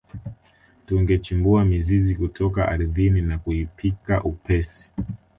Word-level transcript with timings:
Tungechimbua 0.85 1.65
mizizi 1.65 2.15
kutoka 2.15 2.67
ardhini 2.69 3.21
na 3.21 3.37
kuipika 3.37 4.23
upesi 4.23 4.91